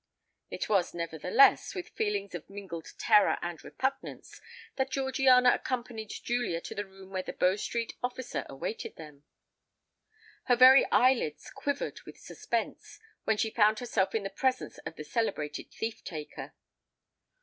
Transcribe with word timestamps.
It 0.49 0.67
was 0.67 0.95
nevertheless 0.95 1.75
with 1.75 1.89
feelings 1.89 2.33
of 2.33 2.49
mingled 2.49 2.87
terror 2.97 3.37
and 3.39 3.63
repugnance 3.63 4.41
that 4.75 4.89
Georgiana 4.89 5.51
accompanied 5.53 6.09
Julia 6.09 6.59
to 6.59 6.73
the 6.73 6.87
room 6.87 7.11
where 7.11 7.21
the 7.21 7.33
Bow 7.33 7.55
Street 7.55 7.93
officer 8.01 8.43
awaited 8.49 8.95
them. 8.95 9.25
Her 10.45 10.55
very 10.55 10.85
eye 10.91 11.13
lids 11.13 11.51
quivered 11.51 12.01
with 12.01 12.17
suspense, 12.17 12.99
when 13.25 13.37
she 13.37 13.51
found 13.51 13.77
herself 13.77 14.15
in 14.15 14.23
the 14.23 14.31
presence 14.31 14.79
of 14.87 14.95
the 14.95 15.03
celebrated 15.03 15.69
thief 15.71 16.03
taker. 16.03 16.55